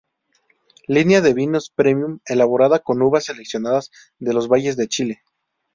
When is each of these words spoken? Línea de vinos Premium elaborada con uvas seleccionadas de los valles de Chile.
Línea 0.87 1.21
de 1.21 1.35
vinos 1.35 1.69
Premium 1.69 2.21
elaborada 2.25 2.79
con 2.79 3.03
uvas 3.03 3.25
seleccionadas 3.25 3.91
de 4.17 4.33
los 4.33 4.47
valles 4.47 4.75
de 4.75 4.87
Chile. 4.87 5.21